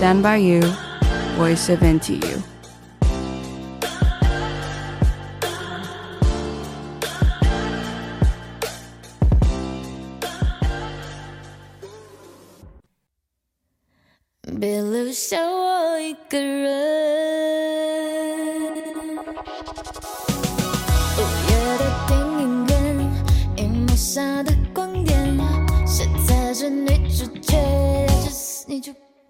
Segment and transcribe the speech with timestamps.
[0.00, 0.60] Stand by you,
[1.36, 2.20] voice of NTU.
[2.20, 2.49] 别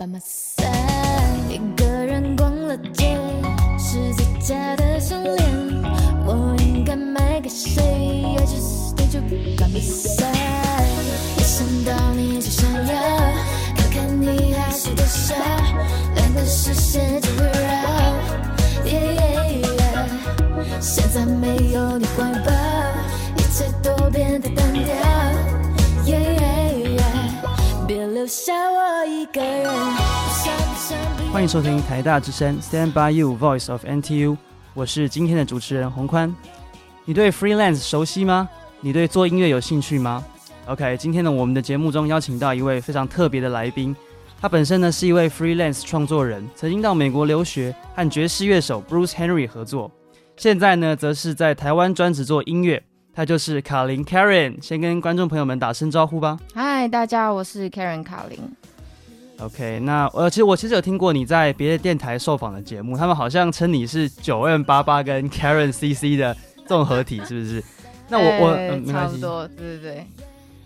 [0.00, 0.64] 你就把马赛。
[1.48, 3.18] 一个人逛了街，
[3.78, 5.36] 十字架的项链，
[6.24, 8.34] 我应该买给谁？
[8.46, 9.20] 就是你就
[9.60, 10.32] 把马赛。
[11.36, 12.94] 一想到你就想要。
[13.77, 15.34] 看看你还是多笑，
[16.14, 17.69] 两个视线就围绕。
[18.86, 20.80] Yeah, yeah, yeah.
[20.80, 22.50] 现在没有你怀抱，
[23.36, 25.19] 一切都变得单调。
[28.31, 29.69] 下我一个人。
[31.33, 34.37] 欢迎收听台大之声 Stand by You Voice of NTU，
[34.72, 36.33] 我是今天的主持人洪宽。
[37.05, 38.48] 你对 Freelance 熟悉吗？
[38.81, 40.25] 你对做音乐有兴趣吗
[40.67, 43.97] ？OK，今天呢，我们的节目中邀请到一位非常特别的来宾，
[44.41, 49.91] 他本身呢是一位 freelance 创作人，曾经到美国留学，和爵士乐手 Bruce Henry 合作，
[50.37, 52.81] 现在呢则是在台湾专职做音乐。
[53.12, 56.39] 他就是卡琳 Karen，先跟观众朋友们打声招呼吧。
[56.89, 58.39] 大家好，我是 Karen 卡琳。
[59.39, 67.62] OK，那呃，其实我其实有听过你在别的电台受访的节目，他们好像称你是九 N 八八跟 Karen CC 的综合体，是不是？
[68.09, 70.06] 那我、欸、我、嗯、没关系，差不多，对对对。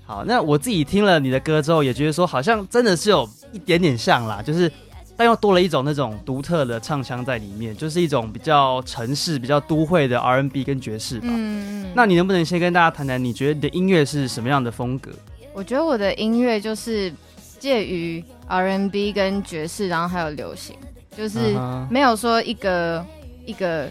[0.07, 4.71] 好，那我自己听了你的歌之后，也觉得说好像真的是有一点点像啦，就是
[5.17, 11.29] 但又多了一种那种独特的唱腔在里面，就是一种比较城市、比较都会的 R&B 跟爵士吧。
[11.31, 15.11] 嗯，那你能不能先跟大家谈谈，你觉得你的音乐是什么样的风格？
[15.55, 17.11] 我觉得我的音乐就是
[17.59, 20.77] 介于 R&B 跟爵士，然后还有流行，
[21.17, 21.57] 就是
[21.89, 23.07] 没有说一个、uh -huh.
[23.47, 23.91] 一个，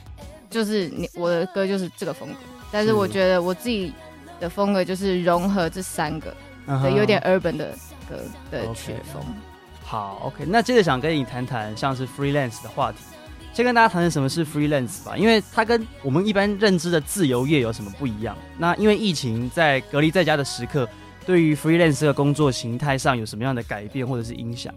[0.49, 2.35] 就是你我的歌就是这个风格，
[2.71, 3.91] 但是我觉得我自己。
[4.39, 6.35] 的风格就是融合这三个
[6.67, 6.81] ，uh -huh.
[6.81, 7.73] 对，有点 urban 的
[8.09, 8.17] 歌
[8.51, 9.21] 的曲风。
[9.21, 9.85] Okay.
[9.85, 12.97] 好，OK，那接着想跟你谈谈像是 freelance 的话题。
[13.53, 18.35] 先跟大家谈谈什么是 freelance 吧，因为它跟我们一般认知的自由业有什么不一样？
[18.57, 20.89] 那因为疫情在隔离在家的时刻，
[21.25, 24.73] 对于 freelance 的工作形态上有什么样的改变或者是影响？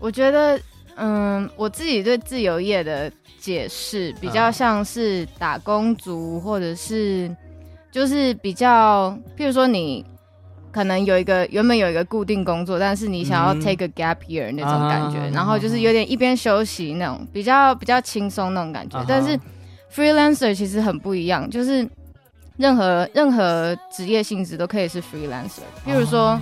[0.00, 0.60] 我觉得，
[0.96, 7.34] 嗯，我自己对自由业的解释比较像是打工族，或者是。
[7.90, 10.04] 就是比较，譬如说你
[10.70, 19.02] 可能有一个原本有一个固定工作，但是你想要 take a gap year 那种感觉，嗯、然后就是有点一边休息那种比较比较轻松那种感觉。
[19.08, 19.40] 但是
[19.90, 21.88] freelancer 其实很不一样，就是
[22.58, 25.62] 任何任何职业性质都可以是 freelancer。
[25.86, 26.38] 譬如说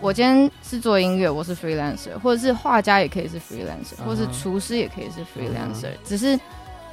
[0.00, 5.90] 我今天是做音乐，我是 freelancer，或者是画家也可以是 freelancer，或者是厨师也可以是 freelancer。
[6.04, 6.36] 只是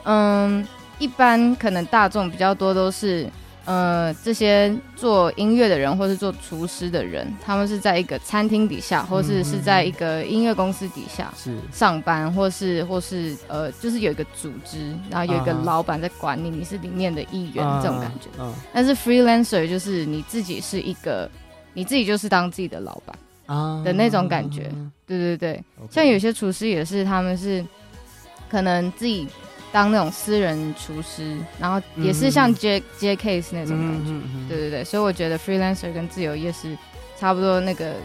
[0.03, 0.67] 嗯，
[0.99, 3.27] 一般可能大众比较多都是。
[3.65, 18.29] 呃，这些做音乐的人，或是做厨师的人，他们是在一个餐厅底下，或是是在一个音乐公司底下是上班，或是或是呃，就是有一个组织，然后有一个老板在管理，你是里面的一员这种感觉。
[18.39, 21.27] 嗯，但是 freelancer 就是你自己是一个，
[21.73, 23.17] 你自己就是当自己的老板
[23.47, 24.71] 啊的那种感觉。
[25.07, 27.65] 对对对，像有些厨师也是，他们是
[28.47, 29.27] 可能自己。
[29.75, 34.13] 当那种私人厨师，然后也是像接、嗯、接 case 那种感觉、
[34.47, 36.77] 对对对，所以我觉得 freelancer 跟自由业是
[37.19, 37.95] 差不多那个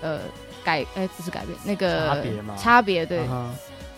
[0.00, 0.18] 呃
[0.64, 3.54] 改哎、欸、不是改变那个差别嘛，差别对、嗯，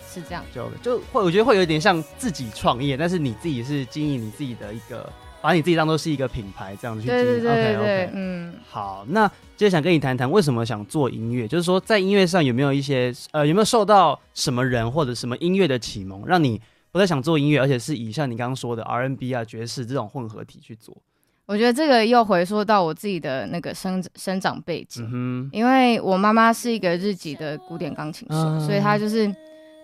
[0.06, 5.10] 是这样，就就会我觉得会有点像自己创业，但是你自己是经营你自己的一个，
[5.40, 16.60] 把你自己当做是一个品牌这样子去经营，对对对对 OK OK 嗯，好，那接着想跟你谈谈为什么想做音乐，就是说在音乐上有没有一些呃有没有受到什么人或者什么音乐的启蒙，让你。
[16.94, 20.96] 我在想做音乐，而且是以像你刚刚说的 R&B 啊、爵士这种混合体去做。
[21.44, 29.28] 我觉得这个又回溯到我自己的那个生生长背景，嗯、因为我妈妈是一个日籍的古典钢琴手、嗯，所以她就是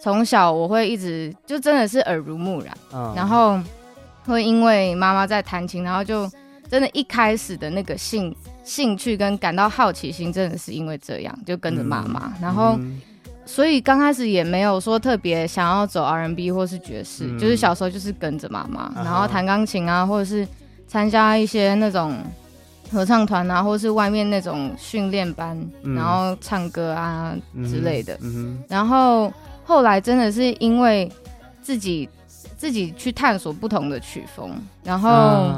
[0.00, 3.60] 从小我会一直就真的是耳濡目染，嗯、然后
[4.24, 6.30] 会因为妈妈在弹琴，然后就
[6.68, 8.32] 真的一开始的那个兴
[8.62, 12.78] 兴趣跟感到好奇心，真的是因为这样就跟着妈妈、嗯，然后。
[13.50, 20.46] 嗯所以刚开始也没有说特别想要走 R&B 或是爵士，嗯、就是小时候就是跟着妈妈，然后弹钢琴啊，或者是
[20.86, 22.16] 参加一些那种
[22.92, 28.16] 合唱团啊，或者是外面那种训练班、嗯，然后唱歌啊之类的。
[28.68, 29.32] 然后
[29.64, 31.10] 后来真的是因为
[31.60, 32.08] 自己
[32.56, 34.50] 自己去探索不同的曲风。
[34.84, 35.52] 然后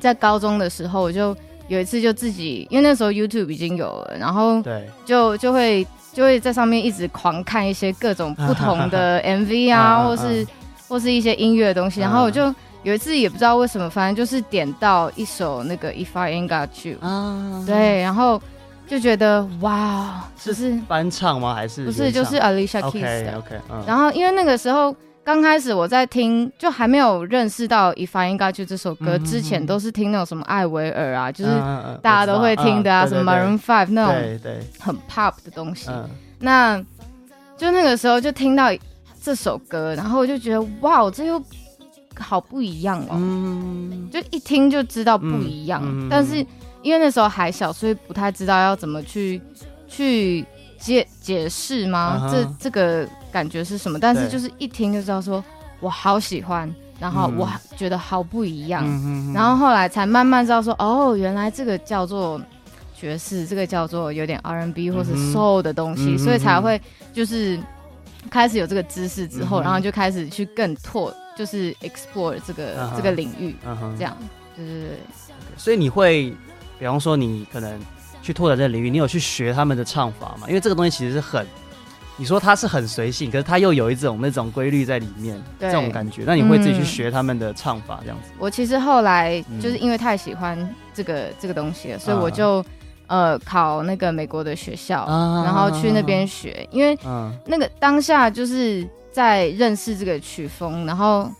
[0.00, 1.36] 在高中的时候，我就
[1.68, 10.46] 有一次就自己，因为那时候 YouTube 已经有了，然后对，就就会就会在上面一直狂看一些各种不同的 MV 啊，或是
[10.88, 12.00] 或是一些音乐的东西。
[12.00, 12.42] 然后我就
[12.84, 18.40] 有一次也不知道为什么，反正就是点到一首那个 If I Ain't Got You 啊，对，然后。
[18.88, 21.52] 就觉得哇，是是翻唱吗？
[21.56, 22.12] 还是不是？
[22.12, 23.36] 就是 Alicia Keys 的。
[23.36, 23.60] OK。
[23.84, 24.94] 然后因为那个时候
[25.26, 31.50] 刚开始我在听，就还没有认识到 If I You 这首歌之前，都是听那种什么艾薇儿啊，就是
[32.00, 34.14] 大家都会听的啊，什么 Maroon Five 那种，
[34.78, 35.90] 很 pop 的东西。
[36.38, 36.80] 那
[37.56, 38.70] 就那个时候就听到
[39.20, 41.42] 这首歌，然后我就觉得哇，这又
[42.16, 43.18] 好不一样哦，
[44.12, 46.46] 就一听就知道不一样，但是。
[46.82, 49.42] 因为那时候还小，所以不太知道要怎么去
[49.88, 50.46] 去
[50.78, 52.30] 解解释吗？Uh huh.
[52.30, 53.98] 这这个感觉是什么？
[53.98, 55.44] 但是就是一听就知道说，说
[55.80, 62.40] 我好喜欢，然后我觉得好不一样，嗯、然后后来才慢慢知道说，哦，原来这个叫做
[62.94, 66.80] 爵士，这个叫做有点 R&B 或是 Soul 的东西，嗯、所以才会
[67.12, 67.58] 就是
[68.30, 72.96] 开始有这个知识之后，嗯、然后就开始去更拓，就是 explore 这个、uh huh.
[72.96, 73.96] 这个领域，uh huh.
[73.96, 74.16] 这样，
[74.54, 74.98] 对对对。
[75.56, 76.34] 所以你会。
[76.78, 77.80] 比方说，你可能
[78.26, 80.48] 去拓展这个领域，你有去学他们的唱法吗？
[80.48, 81.46] 因为这个东西其实是很，
[82.16, 86.24] 你说它是很随性，可是它又有一种那种规律在里面，对这种感觉。
[86.26, 88.30] 那你会自己去学他们的唱法这样子？
[88.36, 90.58] 我其实后来就是因为太喜欢
[90.92, 92.60] 这个、嗯、这个东西了，所以我就、
[93.06, 96.68] 嗯、呃考那个美国的学校，啊、然后去那边学。
[96.72, 96.98] 因为
[97.44, 101.30] 那个当下就是在认识这个曲风，然后。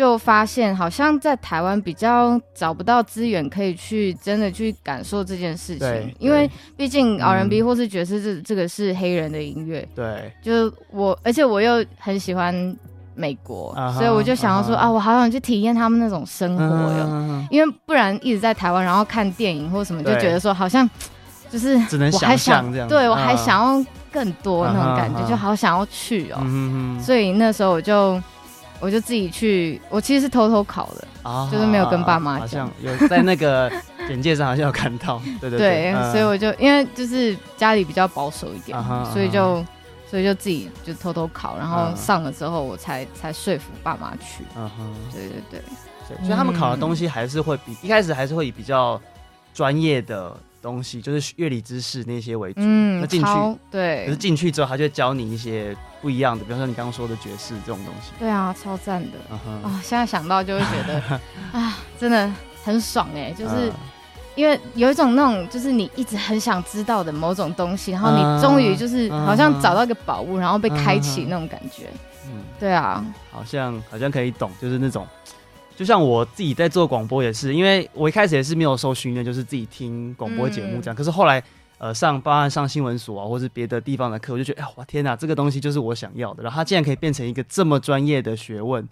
[0.00, 12.74] 就发现好像在台湾比较找不到资源可以去真的去感受这件事情，因为毕竟 R&B 或是爵士这这个是黑人的音乐，对，就我而且我又很喜欢
[13.14, 20.88] 美国，所以我就想要说啊，我好想去体验他们那种生活哟，因为不然一直在台湾，然后看电影或什么，就觉得说好像
[21.50, 21.74] 就是
[22.14, 26.40] 我还想这样，对我还想要更多那种感觉，就好想要去哦，
[27.02, 28.18] 所以那时候我就。
[28.80, 32.40] 我就自己去，我其实是偷偷考的，啊、就是没有跟爸妈讲。
[32.40, 33.70] 好像有在那个
[34.08, 36.10] 简介上好像有看到， 对对对。
[36.10, 39.68] 所以我就因为就是家里比较保守一点，啊、所以就、啊、
[40.10, 44.44] 所以就自己就偷偷考，然后上了之后我才才说服爸妈去。
[44.56, 45.62] 嗯哼、啊，对对对。
[46.24, 49.00] 所以他们考的东西还是会比、嗯、一开始还是会以比较
[49.54, 50.34] 专业的。
[50.62, 53.28] 东西就是乐理知识那些为主，嗯，那进去
[53.70, 58.12] 对，可是进去之后，他就会教你一些不一样的，比方说你刚刚说的爵士这种东西。
[58.18, 59.18] 对啊，超赞的
[59.62, 59.80] 啊！
[59.82, 61.20] 现在想到就会觉得
[61.58, 62.30] 啊，真的
[62.64, 63.72] 很爽哎，就是
[64.34, 71.88] 因为有一种那种，就是你一直很想知道的某种东西，然后你终于就是好像找到一个宝物，然后被开启那种感觉。
[72.26, 75.06] 嗯，对啊，好像好像可以懂，就是那种。
[75.80, 80.94] 就像我自己在做广播也是，因为我一开始也是没有受训练，就是自己听广播节目这样。
[80.94, 81.42] 嗯、可是后来，
[81.78, 86.42] 呃，上包含上新闻所啊，或是别的地方的课，我就觉得，哎，我天哪，这个东西就是我想要的。
[86.42, 88.86] 然后它竟然可以变成一个这么专业的学问，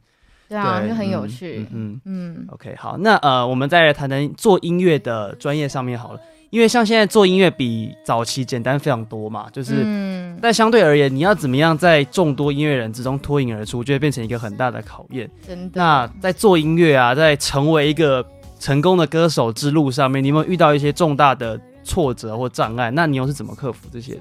[0.48, 1.58] 对啊，对就很有趣。
[1.58, 2.36] 嗯嗯嗯。
[2.38, 6.20] 嗯 OK，好，那呃，我们再来谈谈做音乐的专业上面好了。
[6.50, 15.30] 因为像现在做音乐比早期简单非常多嘛，就是，嗯、但相对而言，你要怎么样在众多音乐人之中脱颖而出，就会变成一个很大的考验。
[15.46, 15.78] 真的。
[15.78, 18.24] 那在做音乐啊，在成为一个
[18.58, 22.90] 成功的歌手之路上面，你有没有遇到一些重大的挫折或障碍？
[22.90, 24.20] 那你又是怎么克服这些的？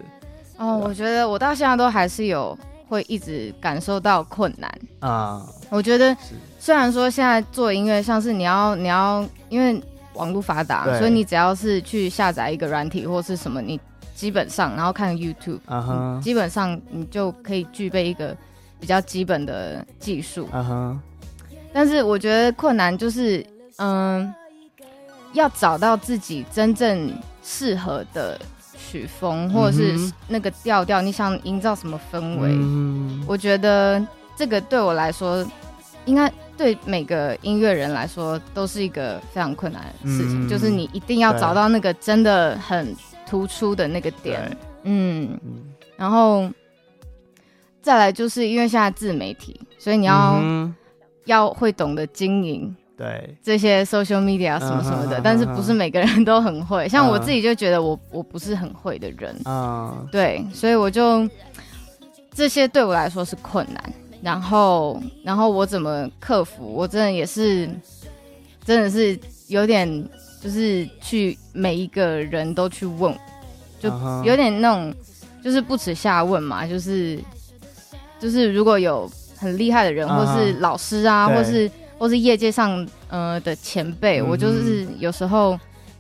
[0.58, 2.58] 哦，我觉得我到现在都还是有
[2.90, 4.70] 会一直感受到困难
[5.00, 5.46] 啊。
[5.70, 6.14] 我觉得
[6.60, 9.82] 虽然说现在做音乐，像是你要你要因为。
[10.18, 13.80] 网络发达，所以你只要是去下载一个软体或是什么，你
[14.14, 16.22] 基本上然后看 YouTube，、uh huh.
[16.22, 18.36] 基本上你就可以具备一个
[18.80, 20.50] 比较基本的技术。
[20.52, 20.98] Uh huh.
[21.72, 23.46] 但是我觉得困难就是，
[23.78, 24.34] 嗯，
[25.34, 28.40] 要找到自己真正适合的
[28.76, 33.24] 曲风或者是那个调调，你想营造什么氛围？Uh.
[33.28, 34.04] 我觉得
[34.36, 35.46] 这个对我来说
[36.08, 36.34] 应该。
[36.58, 42.96] 对每个音乐人来说，都是一个非常困难的事情，嗯、就是你一定要找到那个真的很
[43.28, 44.42] 突出的那个点。
[44.82, 45.64] 嗯，嗯
[45.96, 46.50] 然后
[47.80, 50.76] 再来就是因为现在自媒体，所以你要、嗯、
[51.26, 56.90] 要会懂得经营，对这些 social media 什么什么的，对但是不是每个人都很会。
[56.90, 61.30] 像我自己就觉得我我不是很会的人，嗯、对，所以我就
[62.34, 63.94] 这些对我来说是困难。
[64.22, 66.74] 然后，然后我怎么克服？
[66.74, 67.70] 我真的也是，
[68.66, 69.88] 真的是有点，
[70.42, 73.16] 就是去每一个人都去问，
[73.80, 73.90] 就
[74.24, 74.94] 有点那种，
[75.44, 76.66] 就是不耻下问嘛。
[76.66, 77.20] 就是，
[78.20, 81.70] 就是如果有很厉害的人，啊、或是老师啊，或是
[82.00, 85.58] 或是业界上呃的前辈，嗯、我就是有时候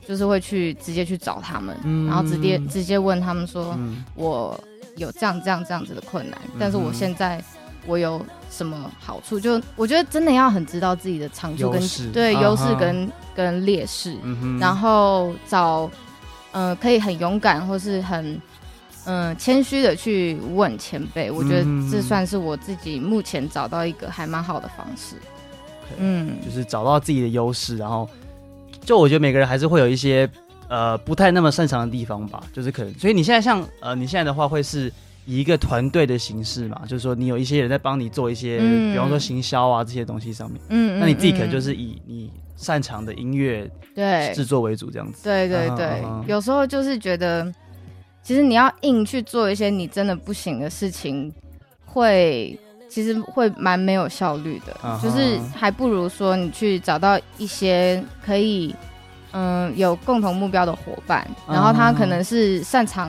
[0.07, 4.59] 就是会去直接去找他们，嗯、然后直接直接问他们说，嗯、我
[4.95, 7.43] 有这样这样这样子的困难，嗯、但是我现在
[7.87, 9.39] 我有什么好处？
[9.39, 11.81] 就我觉得真的要很知道自己的长处跟
[12.13, 15.89] 对优势跟跟劣势，嗯、然后找
[16.51, 18.39] 呃可以很勇敢或是很。
[19.09, 25.15] 嗯，谦虚的去问前辈，我觉得这算是我自己目前找到一个还蛮好的方式。
[25.15, 28.09] Okay, 嗯，就是找到自己的优势，然后
[28.81, 30.29] 就我觉得每个人还是会有一些
[30.67, 34.91] 呃不太那么擅长的地方吧，就是可能，所以你现在像呃你现在的话会是
[35.27, 47.53] 以一个团队的形式嘛，就是说你有一些人在帮你做一些，嗯、比方说行销啊这些东西上面，嗯，那你自己可能就是以你擅长的音乐对制作为主这样子，对对对，有时候就是觉得。
[48.23, 51.33] 其实你要硬去做一些你真的不行的事情，
[51.85, 54.75] 会其实会蛮没有效率的。
[54.83, 55.01] Uh.
[55.01, 58.75] 就是还不如说你去找到一些可以
[59.31, 61.53] 嗯有共同目标的伙伴，uh.
[61.53, 63.07] 然后他可能是擅长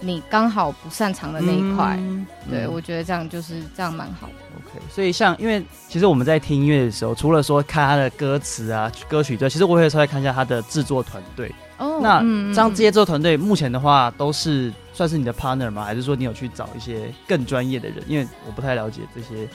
[0.00, 1.96] 你刚好不擅长的那一块。
[1.96, 2.24] Uh.
[2.50, 4.34] 对，嗯、我觉得这样就是这样蛮好的。
[4.56, 11.52] OK，所以像因为其实我们在听音乐的时候，除了说看他的歌词啊歌曲之外，其实我会稍微看一下他的制作团队。
[11.78, 15.84] 哦，oh, 那像这些制作团队目前的话，都是算是你的 partner 吗？
[15.84, 18.02] 还是说你有去找一些更专业的人？
[18.06, 19.46] 因为我不太了解这些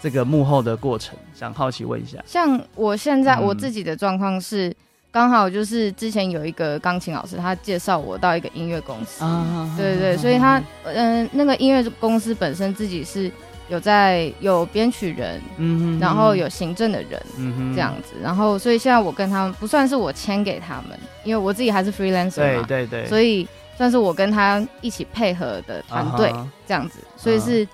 [0.00, 2.18] 这个幕后的过程，想好奇问一下。
[2.24, 4.74] 像我现在我自己的状况是，
[5.18, 13.30] 刚、嗯、好就是之前有一个钢琴老师，他介绍我到一个音乐公司，啊、对对对，所以他嗯、呃，那个音乐公司本身自己是。
[13.70, 23.46] 有在有编曲人，嗯哼，然后有行政的人，嗯哼，这样子，然后所以现在我跟他们不算是我签给他们，因为我自己还是 freelancer 嘛，对对对，所以
[23.76, 26.32] 算是我跟他一起配合的团队
[26.66, 27.68] 这样子，所以是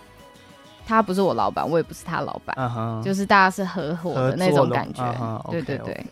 [0.84, 5.04] 他不是我老板，我也不是他老板，就是大家是合伙的那种感觉，
[5.48, 6.04] 对对对。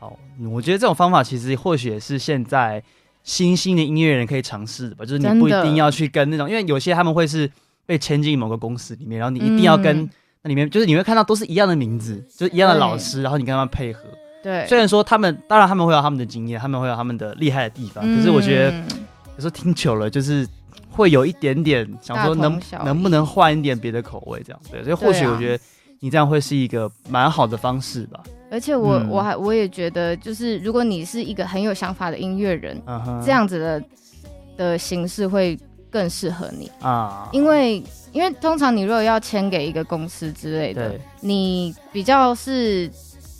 [0.00, 0.18] 好，
[0.50, 2.82] 我觉得这种方法其实或许也是现在
[3.22, 7.48] 新兴的音乐人可以尝试的吧，就是你不一定要去跟那种，因为有些他们会是。
[7.86, 10.08] 被签进某个公司里面，然后你一定要跟
[10.42, 14.04] 那里面，嗯、就是你会看到都是一样的名字，就是一样的老师，然后你跟他们配合。
[14.44, 18.72] 对，虽然说他们当然他们会有他们的经验，他们会有他们的厉害的地方，嗯、可是我觉得
[19.34, 20.46] 有时候听久了，就是
[20.88, 24.60] 会有一点点想说能能不能换一点别的口味这样。
[24.70, 25.64] 对，所以或许我觉得
[26.00, 28.20] 你这样会是一个蛮好的方式吧。
[28.50, 32.82] 而且我、嗯、我还我也觉得，就是如果你是一个很有想法的音乐人，
[33.24, 33.84] 这样子的
[34.56, 35.56] 的形式会。
[35.92, 36.70] 更适合你。
[36.80, 42.88] 啊，因为因为通常你如果要签给一个公司之类的，你比较是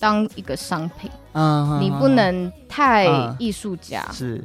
[0.00, 3.06] 当一个商品，嗯，你不能太
[3.38, 4.44] 艺术家，嗯、是，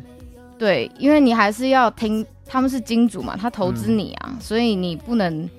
[0.55, 5.50] 对，因为你还是要听他们是金主嘛，他投资你啊，嗯、所以你不能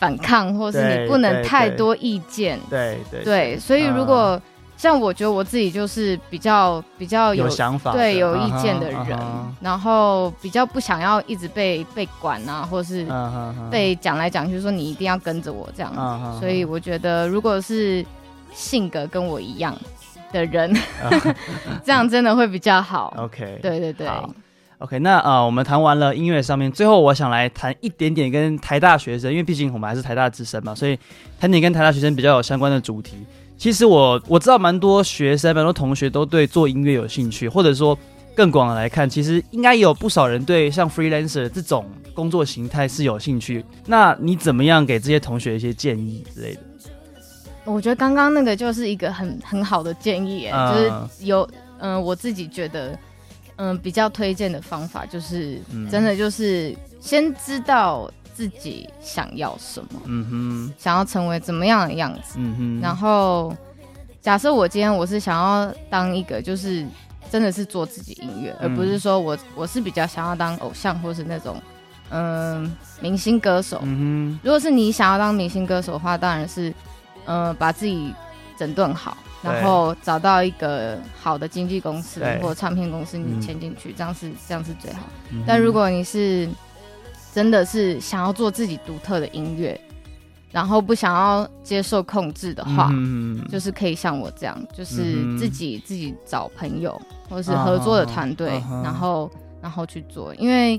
[0.00, 4.36] 反抗，或是你不能太多意见，对对对，所以如果。
[4.36, 4.42] 嗯
[4.80, 9.44] 像我觉得我自己就是比较比较有，有想法，对有意见的人，uh uh.
[9.60, 13.06] 然后比较不想要一直被被管啊，或是
[13.70, 16.40] 被讲来讲去说你一定要跟着我这样，uh.
[16.40, 18.02] 所以我觉得如果是
[18.54, 19.76] 性格跟我一样
[20.32, 21.34] 的人，uh.
[21.84, 23.12] 这样真的会比较好。
[23.18, 24.08] OK，对对对
[24.80, 30.98] ，OK，那呃，我们谈完了音乐上面，最后我想来谈一点点跟台大学生，因为毕竟我们还是台大之声嘛，所以
[31.38, 33.16] 谈点跟台大学生比较有相关的主题。
[33.56, 37.96] 其实我我知道蛮多学生、蛮多同学都对做音乐有兴趣，或者说
[38.34, 41.84] 更广的来看，其实应该也有不少人对像 freelancer 这种
[42.14, 43.64] 工作形态是有兴趣。
[43.86, 46.60] 那你怎么样给这些同学一些建议之类的？
[47.66, 51.46] 我觉得刚刚那个就是一个很很好的建议，哎、嗯，就是有
[51.78, 52.98] 嗯、呃，我自己觉得
[53.60, 58.10] 嗯比较推荐的方法，就是、嗯、真的就是先知道。
[58.32, 60.00] 自己想要什么？
[60.06, 62.36] 嗯哼，想要成为怎么样的样子？
[62.38, 63.54] 嗯哼，然后
[64.22, 66.86] 假设我今天我是想要当一个，就是
[67.30, 71.60] 真的是做自己音乐，嗯、而不是说我我是比较想要当偶像或是那种
[72.08, 73.80] 嗯、呃、明星歌手。
[73.82, 76.70] 嗯哼，如果是你想要当明星歌手的话，当然是
[77.26, 78.14] 嗯、呃、把自己
[78.60, 82.38] 整顿好，然后找到一个好的经纪公司对。
[82.42, 85.06] 或唱片公司，你签进去，嗯、这样是这样是最好。
[85.46, 86.46] 但如果你是
[87.32, 89.80] 真的是想要做自己独特的音乐，
[90.52, 97.00] 然后不想要接受控制的话，嗯、就是可以像我这样，就是自己、嗯、自己找朋友
[97.30, 99.30] 或者是合作的团队，啊、然后
[99.62, 100.78] 然后去做，因为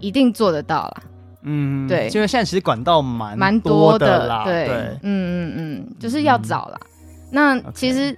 [0.00, 1.02] 一定做得到啦。
[1.42, 6.80] 嗯，对，因为现在其实管道蛮蛮多的啦，对嗯嗯嗯，就是要找啦。
[7.30, 8.10] 嗯、那其实，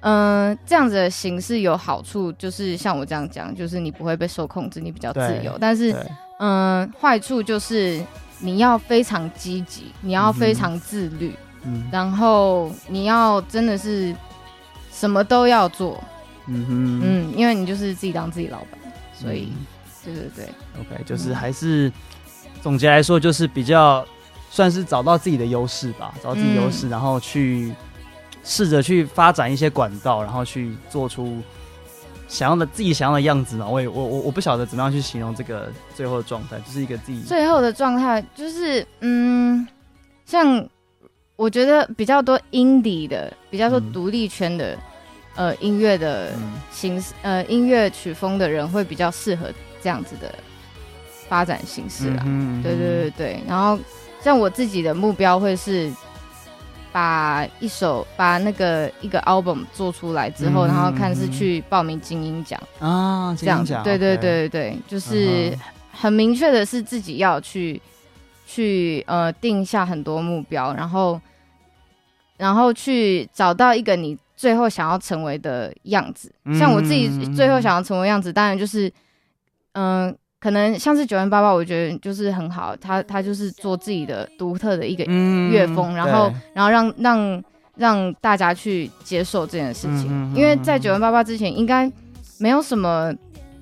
[0.00, 5.94] 嗯 Okay.、呃，这样子的形式有好处，就是像我这样讲，就是你不会被受控制，你比较自由，但是。
[6.42, 8.02] 嗯，坏处就是
[8.38, 14.16] 你要非常积极，你要非常自律，嗯，然后你要真的是
[14.90, 16.02] 什么都要做，
[16.46, 18.80] 嗯哼，嗯，因为你就是自己当自己老板，
[19.12, 19.66] 所以，嗯
[20.02, 20.48] 对对对
[20.80, 21.92] ，OK，就是还是
[22.62, 24.02] 总结来说，就是比较
[24.50, 27.74] 算是找到自己的优势吧，找到自己优势，嗯然后去
[28.42, 31.38] 试着去发展一些管道，然后去做出
[32.28, 33.66] 想要的自己想要的样子嘛。
[33.66, 39.66] 我也我我我不晓得怎么样去形容这个最后的状态，就是一个自己最后的状态就是，嗯，
[40.24, 40.66] 像
[41.36, 44.78] 我觉得比较多 indie 的，比较多嗯独立圈的，
[45.34, 49.50] 呃，音乐的嗯形式，呃，音乐曲风的人会比较适合
[49.82, 50.34] 这样子的
[51.28, 52.22] 发展形式啦。
[52.26, 53.78] 嗯哼对对对对，然后
[54.22, 55.90] 像我自己的目标会是
[56.92, 62.60] 把一首把那个一个 album 做出来之后，嗯然后看是去报名金音奖。
[62.78, 65.56] 啊，这样子，对对对对，就是
[65.92, 67.80] 很明确的是自己要去
[68.46, 71.20] 去呃定下很多目标，然后
[72.36, 76.32] 然后去找到一个你最后想要成为的样子。
[76.58, 78.92] 像我自己最后想要成为样子，当然就是
[79.72, 87.44] 嗯、呃可能像是九零八八，我觉得就是很好，他他就是做自己的独特的一个嗯乐风，然后然后让让
[87.76, 91.90] 让大家去接受这件事情，因为在九零八八之前应该
[92.38, 93.14] 没有什么，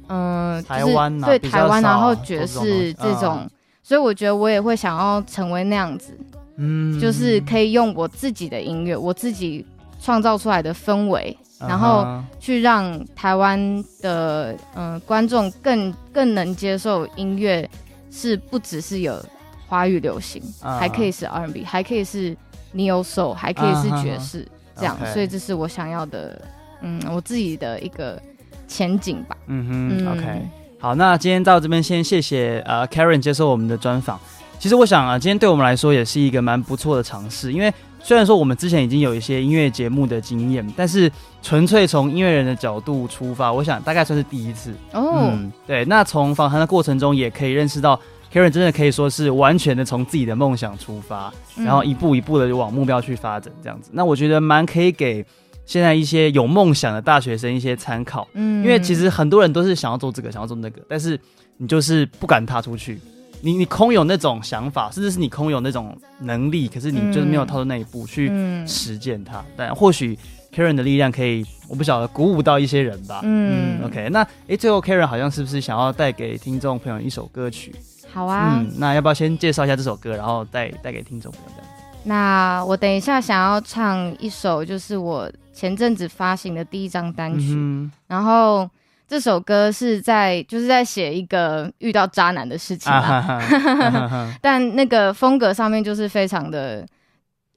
[0.08, 3.50] 嗯、台湾啊就是对台湾，然后爵士这种东西这种，嗯。
[3.82, 6.16] 所以我觉得我也会想要成为那样子，
[6.58, 6.98] 嗯。
[7.00, 9.66] 就是可以用我自己的音乐，我自己
[10.00, 12.06] 创造出来的氛围，然后
[12.38, 17.68] 去让台湾的嗯、呃观众更更能接受音乐，
[18.10, 19.20] 是不只是有
[19.66, 20.78] 华语流行，啊。
[20.78, 22.36] 还可以是 R&B，还可以是
[22.74, 24.46] Neo Soul，还可以是爵士，
[24.76, 26.40] 这样所以这是我想要的，
[26.80, 28.20] 嗯，我自己的一个
[28.68, 29.36] 前景吧。
[29.46, 30.48] 嗯哼嗯，OK，
[30.78, 34.18] 好，那今天到这边先谢谢呃 Karen 接受我们的专访。
[34.60, 37.72] 其实我想啊，今天对我们来说也是一个蛮不错的尝试，因为
[38.02, 41.10] 虽然说我们之前已经有一些音乐节目的经验，但是
[41.42, 44.72] 纯粹从音乐人的角度出发，我想大概算是第一次。
[44.92, 45.84] 哦，嗯，对。
[45.84, 48.00] 那从访谈的过程中，也可以认识到
[48.32, 53.90] Karen 真的可以说是完全的从自己的梦想出发，嗯然后一步一步的往目标去发展，这样子。
[53.92, 55.24] 那我觉得蛮可以给
[55.66, 58.26] 现在一些有梦想的大学生一些参考。
[58.34, 61.18] 嗯因为其实很多人都是想要做这个，想要做那个，但是
[61.56, 62.98] 你就是不敢踏出去。
[63.40, 69.44] 你你空有那种想法，甚至是你空有那种能力，可是你就是没有踏出那一步去嗯实践它。
[69.56, 70.18] 但或许
[70.54, 73.20] Karen 的力量可以，我不晓得鼓舞到一些人吧。
[73.22, 77.74] 嗯嗯，OK，那诶，最后 Karen 好像是不是想要带给听众朋友一首歌曲？
[78.12, 78.58] 好啊。
[78.58, 81.70] 嗯，那要不要先介绍一下这首歌，然后带带给听众朋友这样？
[82.04, 88.68] 那我等一下想要唱一首，就是我前阵子发行的第一张单曲，嗯然后
[89.08, 94.34] 这首歌是在就是在写一个遇到渣男的事情哈哈啊哈哈。
[94.42, 96.86] 但那个风格上面就是非常的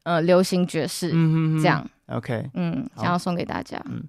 [0.04, 3.80] 呃流行爵士，嗯哼这样，，OK，嗯，想要送给大家。
[3.90, 4.04] 嗯。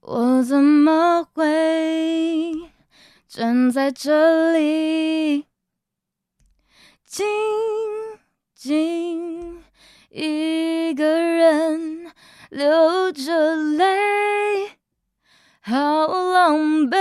[0.00, 2.52] 我怎么会
[3.26, 5.46] 站在这里，
[7.06, 7.24] 静
[8.54, 9.62] 静
[10.10, 12.06] 一个人
[12.50, 14.76] 流着泪，
[15.62, 16.03] 好
[16.44, 16.58] 狼
[16.90, 16.98] 狈，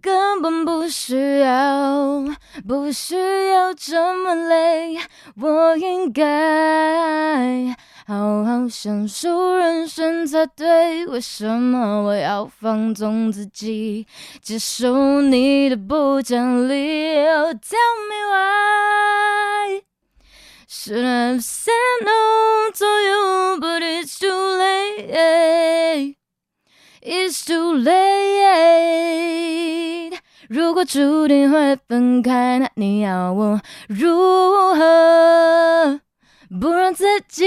[0.00, 2.24] 根本不需要，
[2.66, 3.14] 不需
[3.50, 4.98] 要这么累，
[5.40, 7.76] 我应该。
[8.04, 14.04] 好好享受人生才对，为什么我要放纵自己，
[14.42, 19.82] 接受你的不讲理？Oh, tell me why
[20.68, 26.16] should I have said no to you, but it's too late.
[27.04, 27.92] It's too late.
[30.48, 36.00] 如果注定会分开，那你要我如何？
[36.60, 37.44] 不让自己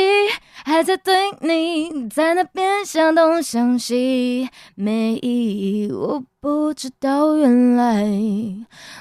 [0.65, 5.89] 还在对你在那边想东想西，没意义。
[5.89, 8.03] 我不知道原来，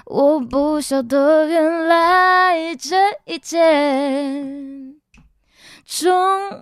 [0.07, 3.59] 我不晓得原来这一切
[5.85, 6.15] 充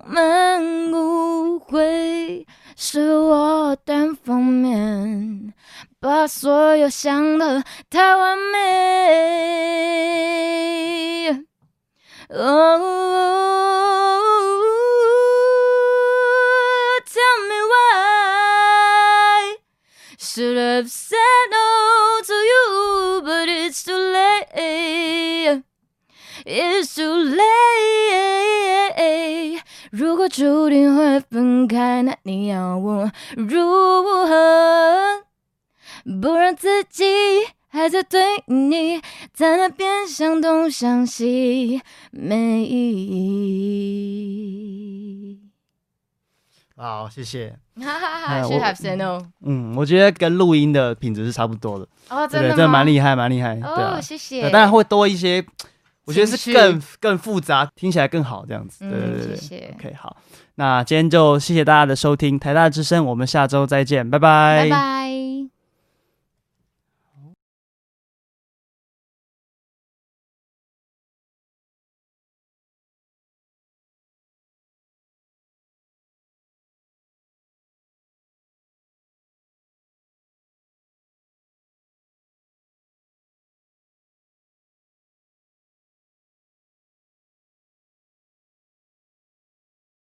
[0.06, 2.46] 满误会，
[2.84, 5.54] 是我单方面
[6.00, 9.78] 把所有想得太完美。
[12.28, 12.40] Oh,
[17.06, 19.58] tell me why
[20.18, 25.62] should have said no to you, but it's too late.
[26.44, 27.62] It's too late.
[29.92, 30.81] 如果注定
[40.22, 41.82] 那边想东向西，
[42.12, 42.92] 没意
[45.34, 45.38] 义。
[46.76, 47.56] 好，谢谢。
[47.80, 49.20] 哈哈哈，Should have said no。
[49.44, 51.86] 嗯，我觉得跟录音的品质是差不多的。
[52.08, 52.56] 哦，真的吗？
[52.56, 53.58] 这蛮厉害，蛮厉害。
[53.62, 54.50] 哦，谢谢。
[54.50, 55.44] 当然会多一些，
[56.04, 58.88] 我觉得是更更复杂，听起来更好这样子。
[58.88, 59.36] 对对对对。
[59.36, 59.74] 谢谢。
[59.78, 60.16] OK，好，
[60.56, 64.64] 那今天就谢谢大家的收听，台大之声，我们下周再见，拜拜。
[64.64, 65.41] 拜拜。